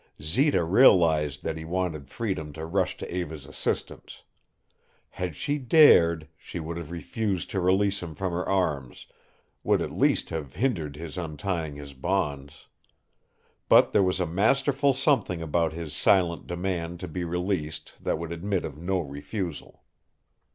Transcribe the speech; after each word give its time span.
Zita 0.19 0.63
realized 0.63 1.43
that 1.43 1.57
he 1.57 1.63
wanted 1.63 2.09
freedom 2.09 2.53
to 2.53 2.65
rush 2.65 2.97
to 2.97 3.15
Eva's 3.15 3.45
assistance. 3.45 4.23
Had 5.09 5.35
she 5.35 5.59
dared, 5.59 6.27
she 6.37 6.59
would 6.59 6.75
have 6.77 6.89
refused 6.89 7.51
to 7.51 7.59
release 7.59 8.01
him 8.01 8.15
from 8.15 8.31
her 8.33 8.43
arms, 8.49 9.05
would 9.63 9.79
at 9.79 9.91
least 9.91 10.31
have 10.31 10.55
hindered 10.55 10.95
his 10.95 11.19
untying 11.19 11.75
his 11.75 11.93
bonds. 11.93 12.65
But 13.69 13.91
there 13.93 14.01
was 14.01 14.19
a 14.19 14.25
masterful 14.25 14.93
something 14.93 15.39
about 15.43 15.71
his 15.73 15.93
silent 15.95 16.47
demand 16.47 16.99
to 17.01 17.07
be 17.07 17.23
released 17.23 17.93
that 18.03 18.17
would 18.17 18.31
admit 18.31 18.65
of 18.65 18.79
no 18.79 19.01
refusal. 19.01 19.83